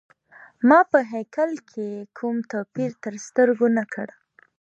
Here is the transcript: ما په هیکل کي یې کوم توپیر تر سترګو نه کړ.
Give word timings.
ما 0.67 0.79
په 0.91 0.99
هیکل 1.13 1.51
کي 1.69 1.85
یې 1.93 2.07
کوم 2.17 2.35
توپیر 2.51 2.91
تر 3.03 3.13
سترګو 3.25 3.67
نه 3.77 3.83
کړ. 3.93 4.07